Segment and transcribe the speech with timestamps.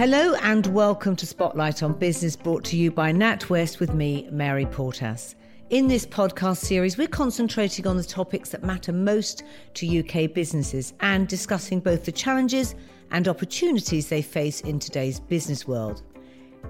[0.00, 4.64] Hello and welcome to Spotlight on Business, brought to you by NatWest with me, Mary
[4.64, 5.34] Portas.
[5.68, 9.42] In this podcast series, we're concentrating on the topics that matter most
[9.74, 12.74] to UK businesses and discussing both the challenges
[13.10, 16.00] and opportunities they face in today's business world.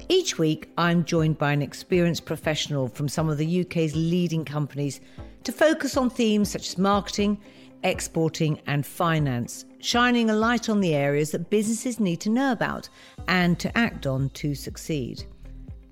[0.08, 5.00] Each week, I'm joined by an experienced professional from some of the UK's leading companies
[5.44, 7.38] to focus on themes such as marketing,
[7.82, 12.88] exporting, and finance, shining a light on the areas that businesses need to know about
[13.28, 15.24] and to act on to succeed.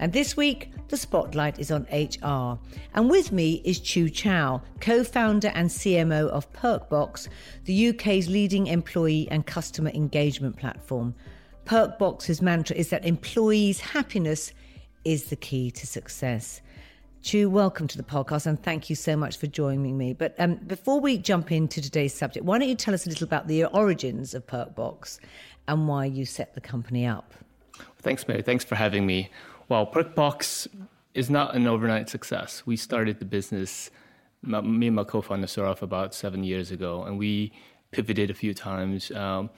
[0.01, 2.59] And this week, the spotlight is on HR.
[2.95, 7.29] And with me is Chieu Cao, co founder and CMO of Perkbox,
[7.65, 11.15] the UK's leading employee and customer engagement platform.
[11.65, 14.53] Perkbox's mantra is that employees' happiness
[15.05, 16.61] is the key to success.
[17.21, 20.13] Chieu, welcome to the podcast and thank you so much for joining me.
[20.13, 23.25] But um, before we jump into today's subject, why don't you tell us a little
[23.25, 25.19] about the origins of Perkbox
[25.67, 27.35] and why you set the company up?
[27.99, 28.43] Thanks, Mary.
[28.43, 29.31] Thanks for having me.
[29.69, 30.69] Well, Perkbox
[31.15, 32.63] is not an overnight success.
[32.65, 33.91] We started the business,
[34.43, 37.53] me and my co-founder started off about seven years ago, and we
[37.91, 39.11] pivoted a few times.
[39.11, 39.51] Um,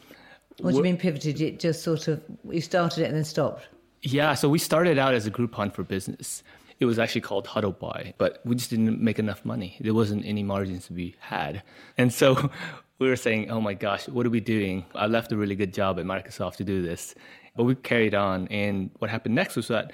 [0.61, 1.41] what do you mean pivoted?
[1.41, 3.69] It just sort of you started it and then stopped.
[4.03, 6.43] Yeah, so we started out as a Groupon for business.
[6.81, 9.77] It was actually called HuddleBuy, but we just didn't make enough money.
[9.81, 11.63] There wasn't any margins to be had,
[11.99, 12.51] and so
[12.99, 15.75] we were saying, "Oh my gosh, what are we doing?" I left a really good
[15.75, 17.15] job at Microsoft to do this,
[17.55, 18.49] but we carried on.
[18.49, 19.93] And what happened next was that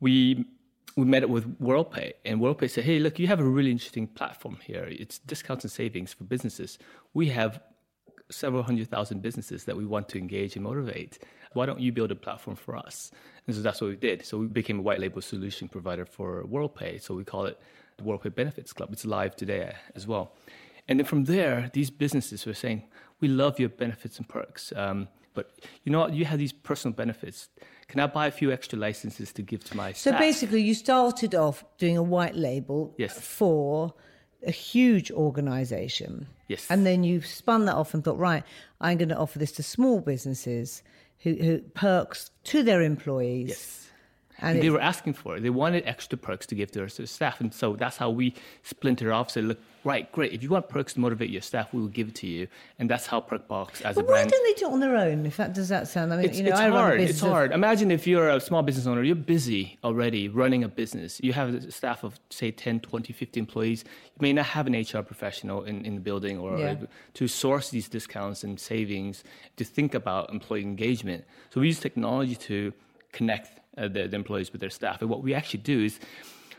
[0.00, 0.44] we
[0.96, 4.06] we met it with WorldPay, and WorldPay said, "Hey, look, you have a really interesting
[4.06, 4.86] platform here.
[4.90, 6.78] It's discounts and savings for businesses.
[7.14, 7.60] We have
[8.30, 11.18] several hundred thousand businesses that we want to engage and motivate.
[11.52, 13.10] Why don't you build a platform for us?"
[13.46, 14.24] And so that's what we did.
[14.24, 17.00] So we became a white label solution provider for WorldPay.
[17.00, 17.58] So we call it
[17.96, 18.92] the WorldPay Benefits Club.
[18.92, 20.32] It's live today as well.
[20.86, 22.82] And then from there, these businesses were saying,
[23.20, 25.50] "We love your benefits and perks." Um, but
[25.84, 26.14] you know what?
[26.14, 27.48] You have these personal benefits.
[27.88, 30.14] Can I buy a few extra licenses to give to my So staff?
[30.14, 33.18] So basically, you started off doing a white label Yes.
[33.20, 33.94] for
[34.46, 36.26] a huge organization.
[36.48, 36.66] Yes.
[36.70, 38.44] And then you spun that off and thought, right,
[38.80, 40.82] I'm going to offer this to small businesses
[41.20, 43.48] who, who perks to their employees.
[43.48, 43.87] Yes.
[44.40, 45.42] And they were asking for it.
[45.42, 47.40] They wanted extra perks to give to their staff.
[47.40, 49.30] And so that's how we splintered off.
[49.32, 50.32] Said, look, right, great.
[50.32, 52.46] If you want perks to motivate your staff, we will give it to you.
[52.78, 55.26] And that's how Perkbox as a But why don't they do it on their own?
[55.26, 56.12] If that does that sound?
[56.12, 57.00] I mean, It's, you know, it's I hard.
[57.00, 57.52] It's of- hard.
[57.52, 61.20] Imagine if you're a small business owner, you're busy already running a business.
[61.22, 63.84] You have a staff of, say, 10, 20, 50 employees.
[63.84, 66.76] You may not have an HR professional in, in the building or Yeah.
[67.14, 69.24] to source these discounts and savings,
[69.56, 71.24] to think about employee engagement.
[71.50, 72.72] So we use technology to
[73.12, 75.00] connect uh, the, the employees with their staff.
[75.00, 75.98] And what we actually do is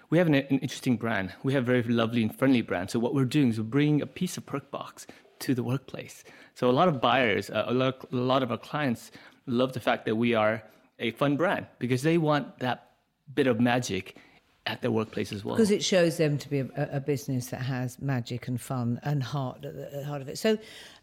[0.10, 1.34] we have an, an interesting brand.
[1.44, 2.90] We have a very lovely and friendly brand.
[2.90, 5.06] So what we're doing is we're bringing a piece of Perkbox
[5.40, 6.24] to the workplace.
[6.56, 9.12] So a lot of buyers, uh, a, lot, a lot of our clients
[9.46, 10.64] love the fact that we are
[11.00, 12.92] a fun brand because they want that
[13.34, 14.18] bit of magic
[14.66, 15.56] at their workplace as well.
[15.56, 19.24] because it shows them to be a, a business that has magic and fun and
[19.24, 20.38] heart at the heart of it.
[20.38, 20.58] So,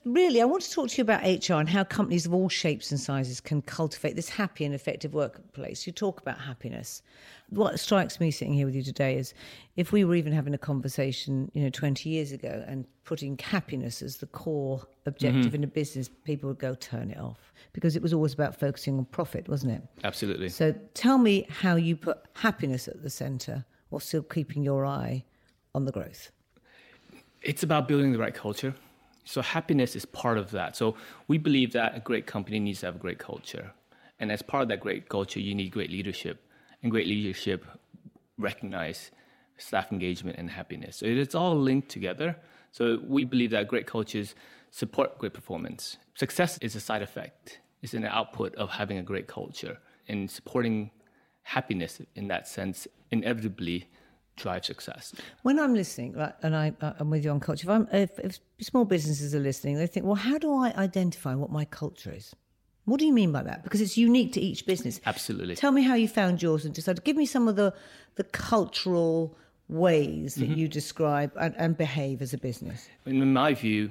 [0.07, 2.91] really, I want to talk to you about HR and how companies of all shapes
[2.91, 5.87] and sizes can cultivate this happy and effective workplace.
[5.87, 7.03] You talk about happiness.
[7.51, 9.35] What strikes me sitting here with you today is
[9.77, 14.01] if we were even having a conversation, you know, 20 years ago and putting happiness
[14.01, 15.57] as the core objective mm-hmm.
[15.57, 18.99] in a business, people would go turn it off because it was always about focusing
[18.99, 19.83] on profit, wasn't it?
[20.05, 20.49] Absolutely.
[20.49, 25.25] So tell me how you put happiness at the centre while still keeping your eye
[25.75, 26.31] on the growth.
[27.43, 28.75] it's about building the right culture.
[29.27, 30.77] So happiness is part of that.
[30.77, 30.95] So
[31.29, 33.73] we believe that a great company needs to have a great culture.
[34.21, 36.43] And as part of that great culture, you need great leadership.
[36.83, 37.67] And great leadership
[38.39, 39.11] recognize
[39.59, 40.99] staff engagement and happiness.
[40.99, 42.37] So it's all linked together.
[42.71, 44.35] So we believe that great cultures
[44.71, 45.97] support great performance.
[46.15, 47.61] Success is a side effect.
[47.83, 49.79] It's an output of having a great culture.
[50.09, 50.91] And supporting
[51.43, 53.89] happiness in that sense inevitably
[54.37, 55.15] drives success.
[55.43, 58.39] When I'm listening, right, and I, I'm with you on culture, if, I'm, if, if
[58.61, 62.35] small businesses are listening, they think, well, how do I identify what my culture is?
[62.85, 63.65] What do you mean by that?
[63.65, 65.01] Because it's unique to each business.
[65.05, 65.57] Absolutely.
[65.57, 67.03] Tell me how you found yours and decided.
[67.03, 67.75] Give me some of the,
[68.15, 69.37] the cultural
[69.69, 72.89] ways that you describe and, and behave as a business.
[73.05, 73.91] In my view,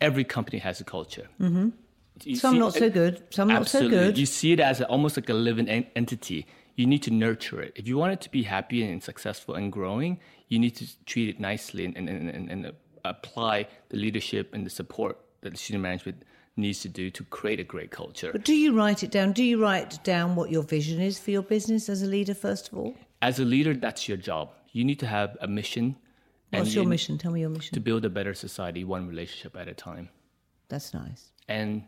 [0.00, 1.28] every company has a culture.
[1.40, 2.34] Mm-hmm.
[2.34, 4.18] Some not so good, some not so good.
[4.18, 6.46] You see it as a, almost like a living en- entity.
[6.76, 7.72] You need to nurture it.
[7.76, 11.28] If you want it to be happy and successful and growing, you need to treat
[11.28, 12.72] it nicely and, and, and, and
[13.04, 16.22] apply the leadership and the support that the senior management
[16.56, 18.30] needs to do to create a great culture.
[18.32, 19.32] But do you write it down?
[19.32, 22.68] Do you write down what your vision is for your business as a leader, first
[22.70, 22.94] of all?
[23.22, 24.50] As a leader, that's your job.
[24.72, 25.96] You need to have a mission.
[26.50, 27.18] What's and your you- mission?
[27.18, 27.74] Tell me your mission.
[27.74, 30.08] To build a better society, one relationship at a time.
[30.68, 31.32] That's nice.
[31.48, 31.84] And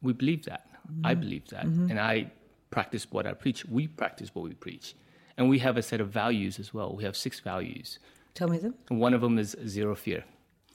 [0.00, 0.66] we believe that.
[1.04, 1.64] I believe that.
[1.64, 1.90] Mm-hmm.
[1.90, 2.32] And I
[2.72, 3.64] practice what I preach.
[3.66, 4.96] We practice what we preach.
[5.36, 6.96] And we have a set of values as well.
[6.96, 8.00] We have six values.
[8.34, 8.74] Tell me them.
[8.88, 10.24] One of them is zero fear.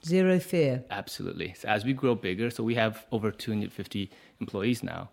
[0.04, 0.84] Zero fear.
[0.90, 1.54] Absolutely.
[1.54, 4.10] So as we grow bigger, so we have over 250
[4.40, 5.10] employees now.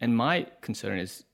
[0.00, 1.24] And my concern is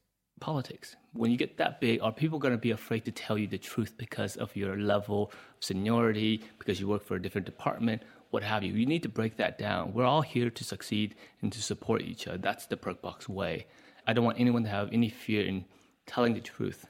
[0.40, 0.96] politics.
[1.12, 3.58] When you get that big, are people going to be afraid to tell you the
[3.58, 8.42] truth because of your level of seniority, because you work for a different department, what
[8.42, 8.72] have you?
[8.72, 9.92] You need to break that down.
[9.92, 12.38] We're all here to succeed and to support each other.
[12.38, 13.66] That's the Perkbox way.
[14.06, 15.64] I don't want anyone to have any fear in
[16.06, 16.86] telling the truth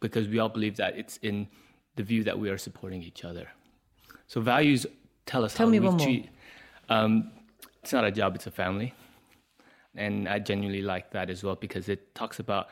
[0.00, 1.48] because we all believe that it's in
[1.96, 3.48] the view that we are supporting each other.
[4.26, 4.86] So values
[5.26, 6.06] tell us Tell how me we one more.
[6.06, 6.28] treat.
[6.88, 7.30] Um,
[7.82, 8.94] it's not a job; it's a family,
[9.94, 12.68] and I genuinely like that as well because it talks about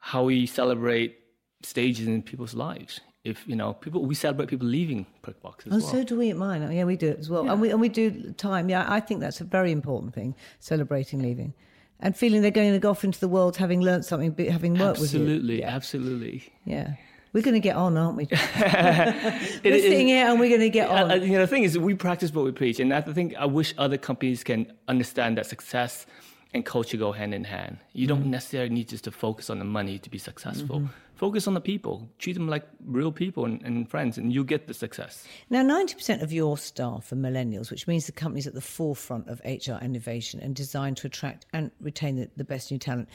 [0.00, 1.18] how we celebrate
[1.62, 3.00] stages in people's lives.
[3.24, 5.80] If you know, people we celebrate people leaving Perkbox as Oh, well.
[5.80, 6.70] so do we at mine.
[6.72, 8.68] Yeah, we do it as well, and we and we do time.
[8.68, 10.34] Yeah, I think that's a very important thing.
[10.60, 11.54] Celebrating leaving,
[12.00, 15.00] and feeling they're going to go off into the world having learned something, having worked
[15.00, 15.20] with you.
[15.20, 16.52] absolutely, absolutely.
[16.64, 16.94] Yeah,
[17.32, 18.28] we're going to get on, aren't we?
[18.30, 21.10] It we're is- sitting here and we're going to get on.
[21.10, 23.46] Uh, you know, the thing is, we practice what we preach, and I think I
[23.46, 26.06] wish other companies can understand that success
[26.54, 27.78] and culture go hand in hand.
[27.92, 28.22] You Mm-hmm.
[28.22, 30.88] don't necessarily need just to focus on the money to be successful.
[31.14, 32.06] Focus on the people.
[32.18, 35.26] Treat them like real people and, and friends, and you get the success.
[35.48, 39.40] Now, 90% of your staff are millennials, which means the company's at the forefront of
[39.44, 43.08] HR innovation and designed to attract and retain the, the best new talent.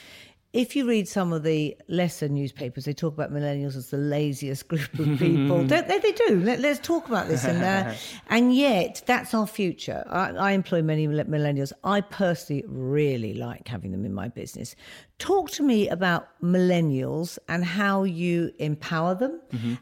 [0.53, 4.67] If you read some of the lesser newspapers, they talk about millennials as the laziest
[4.67, 5.63] group of people.
[5.65, 5.99] Don't they?
[5.99, 6.41] They do.
[6.41, 7.45] Let, us talk about this.
[7.45, 7.93] And, uh,
[8.27, 10.03] and yet, that's our future.
[10.09, 11.71] I, I employ many millennials.
[11.85, 14.75] I personally really like having them in my business.
[15.19, 19.39] Talk to me about millennials and how you empower them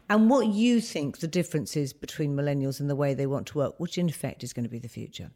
[0.10, 3.58] and what you think the difference is between millennials and the way they want to
[3.58, 5.32] work, which in effect is going to be the future.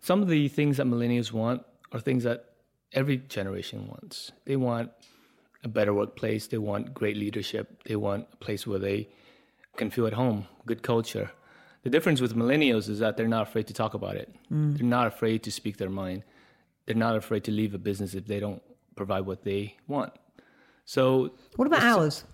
[0.00, 2.51] Some of the things that millennials want are things that
[2.94, 4.32] every generation wants.
[4.44, 4.90] They want
[5.64, 6.46] a better workplace.
[6.46, 7.82] They want great leadership.
[7.84, 9.08] They want a place where they
[9.76, 11.30] can feel at home, good culture.
[11.82, 14.32] The difference with millennials is that they're not afraid to talk about it.
[14.52, 14.76] Mm.
[14.76, 16.24] They're not afraid to speak their mind.
[16.86, 18.62] They're not afraid to leave a business if they don't
[18.96, 20.12] provide what they want.
[20.84, 22.24] So What about hours?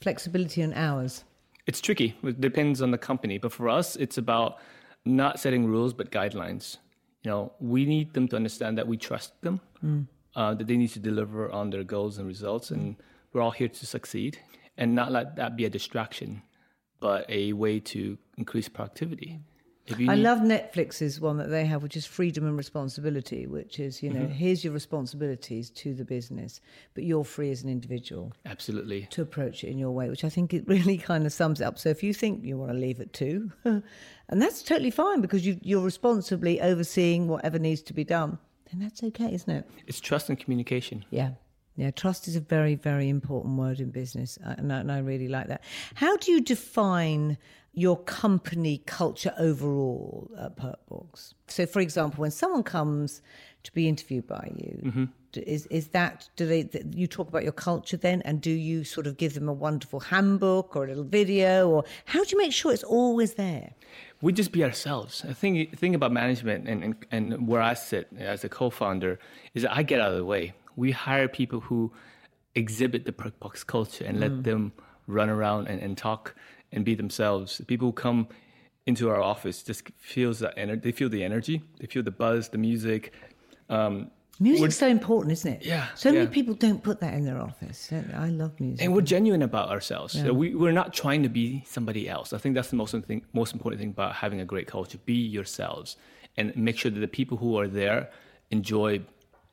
[0.00, 1.24] Flexibility on hours.
[1.66, 2.14] it's tricky.
[2.22, 3.38] It depends on the company.
[3.38, 4.58] But for us, it's about
[5.04, 6.76] not setting rules, but guidelines.
[7.24, 9.60] You know, we need them to understand that we trust them,
[10.34, 12.96] uh, that they need to deliver on their goals and results, and
[13.32, 14.38] we're all here to succeed,
[14.76, 16.42] and not let that be a distraction,
[17.00, 19.40] but a way to increase productivity.
[20.08, 24.10] I love Netflix's one that they have, which is freedom and responsibility, which is, you
[24.10, 24.32] know, Mm-hmm.
[24.32, 26.60] here's your responsibilities to the business,
[26.94, 29.06] but you're free as an individual absolutely.
[29.10, 31.64] to approach it in your way, which I think it really kind of sums it
[31.64, 31.78] up.
[31.78, 33.82] So if you think you want to leave at two, and
[34.42, 38.38] that's totally fine because you, you're responsibly overseeing whatever needs to be done,
[38.70, 39.68] then that's okay, isn't it?
[39.86, 41.04] It's trust and communication.
[41.10, 41.30] Yeah.
[41.76, 44.98] Yeah, trust is a very, very important word in business, uh, and I, and I
[45.00, 45.62] really like that.
[45.94, 47.36] How do you define
[47.74, 51.34] your company culture overall at Perkbox?
[51.48, 53.20] So, for example, when someone comes
[53.64, 57.42] to be interviewed by you, d- is is that do they th- you talk about
[57.42, 60.88] your culture then, and do you sort of give them a wonderful handbook or a
[60.88, 63.74] little video, or how do you make sure it's always there?
[64.20, 65.24] We just be ourselves.
[65.28, 69.18] I think the thing about management and, and, and where I sit as a co-founder
[69.54, 70.54] is that I get out of the way.
[70.74, 71.92] We hire people who
[72.54, 74.72] exhibit the Perkbox culture and let them
[75.06, 76.34] run around and, and talk
[76.72, 77.60] and be themselves.
[77.66, 78.28] People who come
[78.86, 82.48] into our office just feels that ener- they feel the energy, they feel the buzz,
[82.48, 83.12] the music.
[83.68, 85.64] Um, Music's so important, isn't it?
[85.64, 87.90] Yeah, So many people don't put that in their office.
[87.92, 88.84] I love music.
[88.84, 90.12] and we're genuine about ourselves.
[90.12, 92.32] So we, we're not trying to be somebody else.
[92.32, 94.98] I think that's the most important thing, most important thing about having a great culture.
[95.06, 95.96] Be yourselves
[96.36, 98.10] and make sure that the people who are there
[98.50, 99.00] enjoy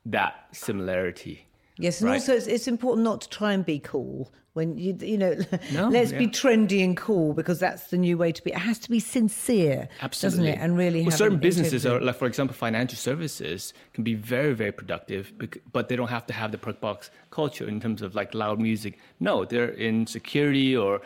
[0.06, 1.46] that similarity.
[1.78, 2.16] Yes, and Right.
[2.16, 5.36] also it's, it's important not to try and be cool when you you know.
[5.72, 8.52] No, let's be trendy and cool because that's the new way to be.
[8.52, 10.48] It has to be sincere, Absolutely.
[10.48, 10.64] doesn't it?
[10.64, 14.72] And really, well, certain businesses are like, for example, financial services can be very, very
[14.72, 15.34] productive,
[15.72, 19.00] but they don't have to have the Perkbox culture in terms of like loud music.
[19.20, 21.02] No, they're in security or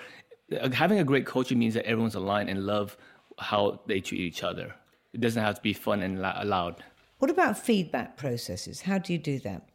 [0.59, 2.97] uh, having a great culture means that everyone's aligned and love
[3.39, 4.73] how they treat each other.
[5.13, 6.83] It doesn't have to be fun and loud.
[7.19, 8.81] What about feedback processes?
[8.81, 9.67] How do you do that?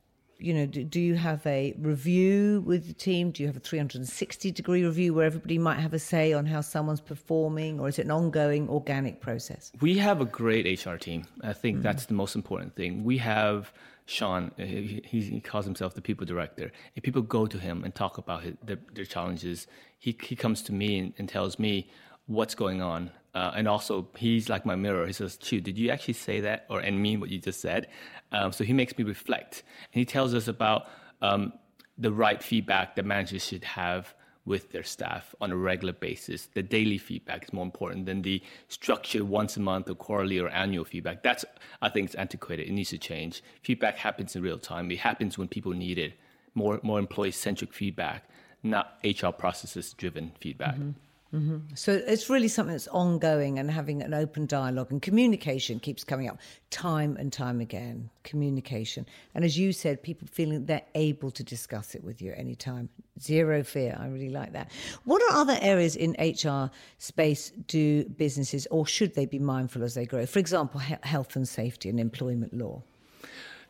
[0.43, 3.31] You know, do, do you have a review with the team?
[3.31, 6.61] Do you have a 360 degree review where everybody might have a say on how
[6.61, 9.73] someone's performing, or is it an ongoing organic process?
[9.81, 11.25] We have a great HR team.
[11.43, 11.83] I think Mm-hmm.
[11.85, 13.05] that's the most important thing.
[13.05, 13.73] We have
[14.07, 14.51] Sean.
[14.59, 16.73] uh, He, he he calls himself the people director.
[16.97, 19.67] If people go to him and talk about his, their, their challenges,
[19.99, 21.89] he he comes to me and, and tells me
[22.27, 23.11] what's going on.
[23.35, 25.07] Uh, and also, he's like my mirror.
[25.07, 27.89] He says, "Chieu, did you actually say that or and mean what you just said?"
[28.31, 29.63] Um, so he makes me reflect,
[29.93, 30.87] and he tells us about
[31.23, 31.53] um,
[31.97, 36.49] the right feedback that managers should have with their staff on a regular basis.
[36.53, 40.49] The daily feedback is more important than the structured once a month or quarterly or
[40.49, 41.23] annual feedback.
[41.23, 41.45] That's,
[41.81, 42.69] I think, it's antiquated.
[42.69, 43.43] It needs to change.
[43.63, 44.91] Feedback happens in real time.
[44.91, 46.15] It happens when people need it.
[46.55, 48.29] More, more employee-centric feedback,
[48.63, 50.75] not HR processes-driven feedback.
[50.75, 50.91] Mm-hmm.
[51.35, 51.75] Mm-hmm.
[51.75, 56.29] So it's really something that's ongoing and having an open dialogue and communication keeps coming
[56.29, 56.39] up
[56.71, 58.11] time and time again.
[58.23, 59.07] Communication.
[59.35, 62.55] And as you said, people feeling they're able to discuss it with you at any
[62.55, 62.91] time.
[63.19, 63.97] Zero fear.
[63.99, 64.71] I really like that.
[65.05, 69.95] What are other areas in HR space do businesses or should they be mindful as
[69.95, 70.27] they grow?
[70.27, 72.83] For example, he- health and safety and employment law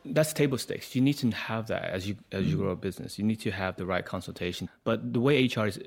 [0.05, 0.97] that's table stakes.
[0.97, 3.21] You need to have that as you as you grow a business.
[3.21, 4.69] You need to have the right consultation.
[4.83, 5.79] But the way HR is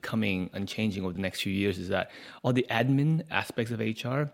[0.00, 2.10] becoming and changing over the next few years is that
[2.42, 4.30] all the admin aspects of HR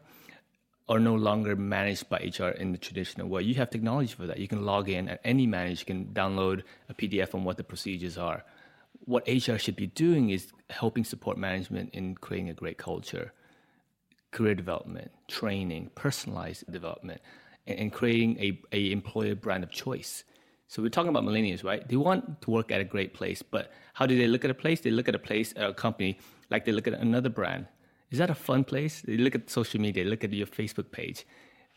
[0.89, 3.43] are no longer managed by HR in the traditional way.
[3.43, 4.39] You have technology for that.
[4.39, 7.65] You can log in at any manager, you can download a PDF on what the
[7.65, 8.45] procedures are.
[9.07, 13.33] What HR should be doing is helping support management in creating a great culture,
[14.31, 17.21] career development, training, personalized development,
[17.67, 20.25] and, creating a, a employer brand of choice.
[20.69, 21.87] So we're talking about millennials, right?
[21.87, 24.55] They want to work at a great place, but how do they look at a
[24.55, 24.81] place?
[24.81, 26.19] They look at a place, a company,
[26.51, 27.67] like they look at another brand.
[28.11, 29.03] Is that a fun place?
[29.03, 31.27] They look at social media, look at your Facebook page.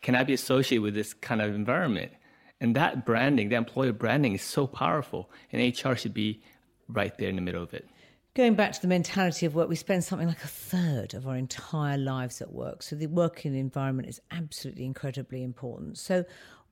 [0.02, 2.12] Can I be associated with this kind of environment?
[2.60, 6.42] And that branding, that employer branding is so powerful, and HR should be
[6.88, 7.88] right there in the middle of it.
[8.34, 11.36] Going back to the mentality of work, we spend something like a third of our
[11.36, 12.82] entire lives at work.
[12.82, 15.98] So the working environment is absolutely incredibly important.
[15.98, 16.24] So,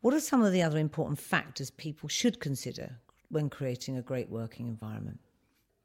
[0.06, 4.30] what are some of the other important factors people should consider when creating a great
[4.30, 5.18] working environment?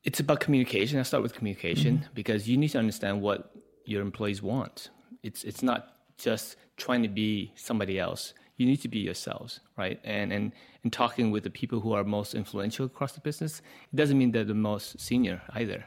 [0.03, 0.99] It's about communication.
[0.99, 2.13] I start with communication mm-hmm.
[2.13, 3.51] because you need to understand what
[3.83, 4.91] your employees want.
[5.23, 8.35] It's it's not just trying to be somebody else.
[8.57, 9.99] You need to be yourselves, right?
[10.03, 10.51] And and
[10.83, 14.29] and talking with the people who are most influential across the business, it doesn't mean
[14.31, 15.85] they're the most senior either.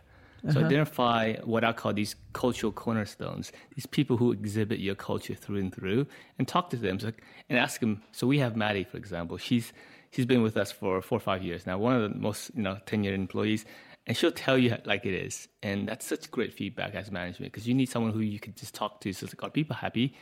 [0.50, 0.66] So uh-huh.
[0.66, 5.74] identify what I call these cultural cornerstones, these people who exhibit your culture through and
[5.74, 6.06] through,
[6.38, 7.12] and talk to them so,
[7.48, 8.02] and ask them.
[8.12, 9.38] So we have Maddie, for example.
[9.38, 9.72] She's
[10.10, 12.62] she's been with us for four or five years now, one of the most you
[12.62, 13.64] know tenured employees,
[14.06, 17.66] and she'll tell you like it is, and that's such great feedback as management because
[17.66, 19.12] you need someone who you can just talk to.
[19.14, 20.14] So it's like, are people happy?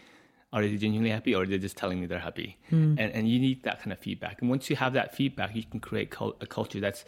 [0.52, 2.58] Are they genuinely happy, or are they just telling me they're happy?
[2.70, 2.96] Mm.
[2.98, 4.40] And and you need that kind of feedback.
[4.40, 7.04] And once you have that feedback, you can create a culture that's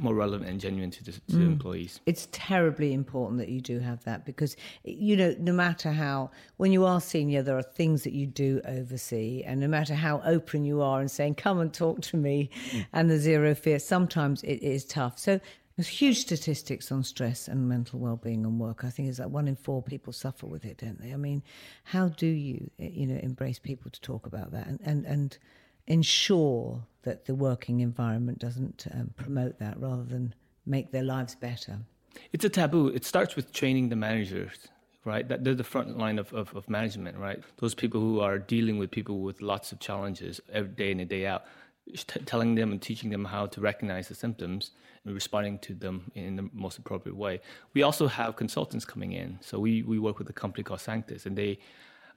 [0.00, 1.46] more relevant and genuine to the to mm.
[1.46, 2.00] employees.
[2.06, 6.72] It's terribly important that you do have that because you know no matter how when
[6.72, 10.64] you are senior there are things that you do oversee and no matter how open
[10.64, 12.86] you are and saying come and talk to me mm.
[12.92, 15.18] and the zero fear sometimes it is tough.
[15.18, 15.40] So
[15.76, 18.84] there's huge statistics on stress and mental well-being and work.
[18.84, 21.12] I think it's like one in four people suffer with it, don't they?
[21.12, 21.42] I mean,
[21.82, 25.38] how do you you know embrace people to talk about that and and and
[25.86, 30.34] ensure that the working environment doesn't um, promote that rather than
[30.66, 31.78] make their lives better.
[32.32, 32.88] It's a taboo.
[32.88, 34.68] It starts with training the managers,
[35.04, 35.28] right?
[35.28, 37.42] That they're the front line of, of, of management, right?
[37.58, 41.08] Those people who are dealing with people with lots of challenges every day in and
[41.08, 41.44] day out,
[41.94, 44.70] t- telling them and teaching them how to recognize the symptoms
[45.04, 47.40] and responding to them in the most appropriate way.
[47.74, 49.38] We also have consultants coming in.
[49.42, 51.58] So we, we work with a company called Sanctus, and they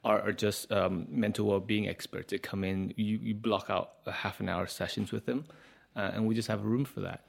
[0.03, 2.31] are, are just um, mental well-being experts.
[2.31, 5.45] that come in, you, you block out a half an hour sessions with them,
[5.95, 7.21] uh, and we just have a room for that.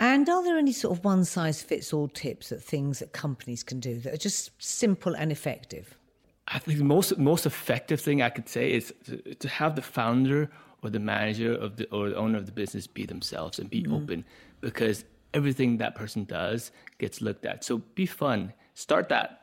[0.00, 3.62] And are there any sort of one size fits all tips that things that companies
[3.62, 5.96] can do that are just simple and effective?
[6.48, 9.82] I think the most most effective thing I could say is to, to have the
[9.82, 10.50] founder
[10.82, 13.84] or the manager of the or the owner of the business be themselves and be
[13.84, 13.94] mm.
[13.94, 14.24] open
[14.60, 15.04] because
[15.34, 17.62] everything that person does gets looked at.
[17.64, 18.52] So be fun.
[18.74, 19.41] Start that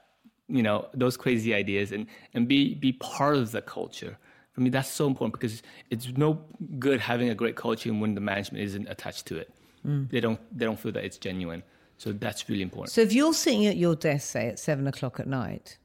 [0.50, 4.18] you know those crazy ideas and and be be part of the culture
[4.52, 6.42] for me that's so important because it's no
[6.80, 9.50] good having a great culture when the management isn't attached to it
[9.86, 10.10] mm.
[10.10, 11.64] they don't they don't feel that it's genuine
[11.98, 15.20] so that's really important so if you're sitting at your desk say at seven o'clock
[15.20, 15.78] at night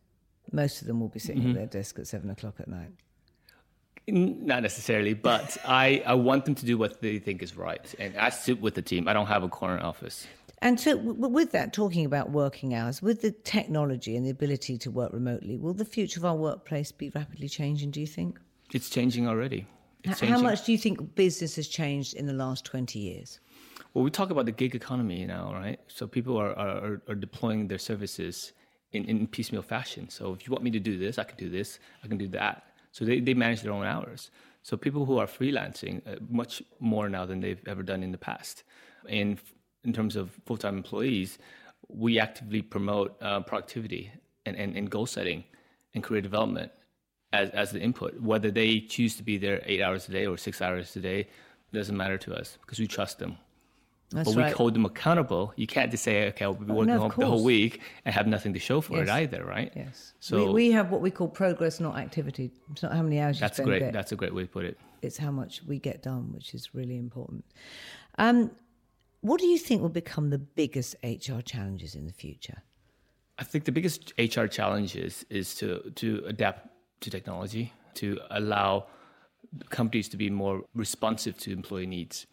[0.52, 1.50] most of them will be sitting mm-hmm.
[1.50, 2.90] at their desk at seven o'clock at night
[4.06, 7.94] not necessarily, but I, I want them to do what they think is right.
[7.98, 9.08] And I sit with the team.
[9.08, 10.26] I don't have a corner office.
[10.64, 14.90] And so, with that, talking about working hours, with the technology and the ability to
[14.90, 18.40] work remotely, will the future of our workplace be rapidly changing, do you think?
[18.72, 19.66] It's changing already.
[20.04, 20.42] It's How changing.
[20.42, 23.40] much do you think business has changed in the last 20 years?
[23.92, 25.78] Well, we talk about the gig economy now, right?
[25.86, 28.54] So people are, are, are deploying their services
[28.92, 30.08] in, in piecemeal fashion.
[30.08, 32.28] So if you want me to do this, I can do this, I can do
[32.28, 32.64] that.
[32.90, 34.30] So they, they manage their own hours.
[34.62, 38.18] So people who are freelancing uh, much more now than they've ever done in the
[38.18, 38.62] past.
[39.10, 39.38] And
[39.84, 41.38] in terms of full-time employees,
[41.88, 44.10] we actively promote uh, productivity
[44.46, 45.44] and, and, and goal setting
[45.94, 46.72] and career development
[47.32, 48.20] as, as the input.
[48.20, 51.28] Whether they choose to be there eight hours a day or six hours a day,
[51.72, 53.36] doesn't matter to us because we trust them.
[54.10, 54.52] That's but we right.
[54.52, 55.52] hold them accountable.
[55.56, 58.14] You can't just say, okay, I'll be working no, home of the whole week and
[58.14, 59.72] have nothing to show for it either, right?
[59.74, 60.12] Yes.
[60.20, 62.52] So we, we have what we call progress, not activity.
[62.70, 63.92] It's not how many hours you that's spend great.
[63.92, 64.78] That's a great way to put it.
[65.02, 67.44] It's how much we get done, which is really important.
[68.18, 68.52] Um,
[69.24, 72.62] what do you think will become the biggest HR challenges in the future?
[73.38, 76.68] I think the biggest HR challenge is, is to, to adapt
[77.00, 78.84] to technology, to allow
[79.70, 82.26] companies to be more responsive to employee needs,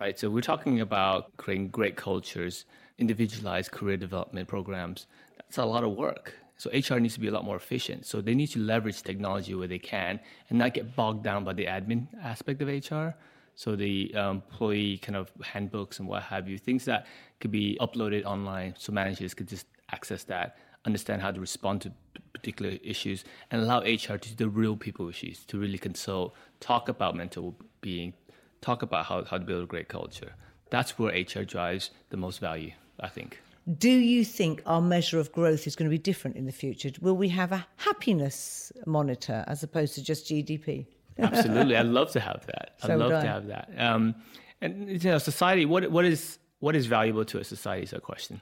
[0.00, 0.18] right?
[0.18, 2.64] So we're talking about creating great cultures,
[2.98, 5.06] individualized career development programs.
[5.36, 6.34] That's a lot of work.
[6.56, 8.04] So HR needs to be a lot more efficient.
[8.04, 10.18] So they need to leverage technology where they can
[10.50, 13.14] and not get bogged down by the admin aspect of HR.
[13.54, 17.06] So the um, employee kind of handbooks and what have you, things that
[17.40, 21.92] could be uploaded online so managers could just access that, understand how to respond to
[22.32, 26.88] particular issues, and allow HR to do the real people issues, to really consult, talk
[26.88, 28.14] about mental being,
[28.60, 30.32] talk about how, how to build a great culture.
[30.70, 33.40] That's where HR drives the most value, I think.
[33.78, 36.90] Do you think our measure of growth is going to be different in the future?
[37.00, 40.86] Will we have a happiness monitor as opposed to just GDP?
[41.18, 42.74] Absolutely, I'd love to have that.
[42.82, 43.70] I'd love would to have that.
[43.76, 44.14] Um,
[44.60, 45.64] and you know, society.
[45.66, 48.40] What what is what is valuable to a society is a question.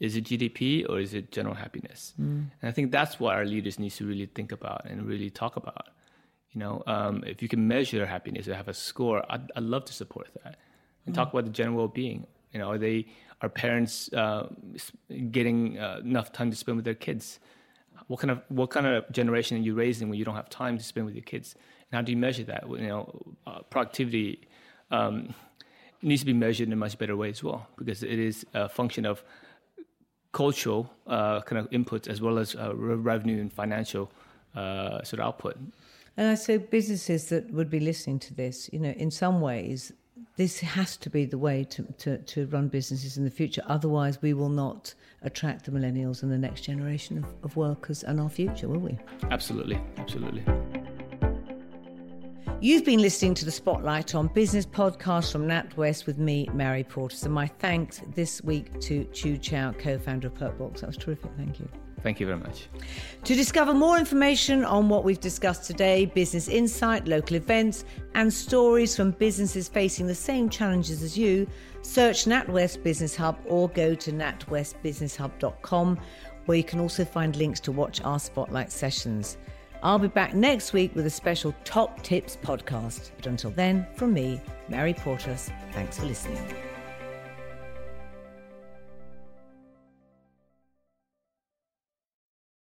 [0.00, 2.12] Is it GDP or is it general happiness?
[2.20, 2.50] Mm.
[2.60, 5.56] And I think that's what our leaders need to really think about and really talk
[5.56, 5.88] about.
[6.50, 9.84] You know, um, if you can measure happiness or have a score, I'd, I'd love
[9.86, 10.56] to support that
[11.06, 11.18] and Mm.
[11.18, 12.26] talk about the general well-being.
[12.52, 13.06] You know, are they
[13.40, 14.48] are parents uh,
[15.30, 17.38] getting uh, enough time to spend with their kids?
[18.08, 20.76] What kind of what kind of generation are you raising when you don't have time
[20.78, 21.54] to spend with your kids?
[21.92, 22.64] How do you measure that?
[22.68, 24.40] You know, uh, productivity
[24.90, 25.34] um,
[26.00, 28.68] needs to be measured in a much better way as well because it is a
[28.68, 29.22] function of
[30.32, 34.10] cultural uh, kind of inputs as well as uh, re- revenue and financial
[34.56, 35.56] uh, sort of output.
[36.16, 39.92] And I say businesses that would be listening to this, you know, in some ways,
[40.36, 43.62] this has to be the way to, to, to run businesses in the future.
[43.66, 48.20] Otherwise, we will not attract the millennials and the next generation of, of workers and
[48.20, 48.98] our future, will we?
[49.30, 50.42] Absolutely, absolutely.
[52.62, 57.24] You've been listening to the Spotlight on Business podcast from NatWest with me, Mary Portas.
[57.24, 60.78] And my thanks this week to Chieu Cao, co founder of Perkbox.
[60.78, 61.32] That was terrific.
[61.36, 61.68] Thank you.
[62.04, 62.68] Thank you very much.
[63.24, 68.94] To discover more information on what we've discussed today, business insight, local events, and stories
[68.94, 71.48] from businesses facing the same challenges as you,
[71.80, 75.98] search NatWest Business Hub or go to natwestbusinesshub.com,
[76.46, 79.36] where you can also find links to watch our spotlight sessions.
[79.82, 83.10] I'll be back next week with a special Top Tips podcast.
[83.16, 86.71] But until then, from me, Mary Portas, thanks for listening.